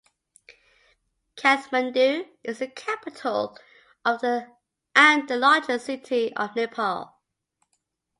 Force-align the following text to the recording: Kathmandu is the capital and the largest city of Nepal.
Kathmandu 1.35 2.25
is 2.43 2.57
the 2.57 2.67
capital 2.67 3.55
and 4.03 5.27
the 5.27 5.37
largest 5.37 5.85
city 5.85 6.35
of 6.35 6.55
Nepal. 6.55 7.17